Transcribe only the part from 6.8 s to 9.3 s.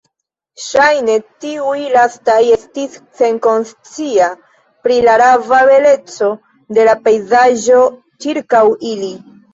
la pejzaĝo ĉirkaŭ ili.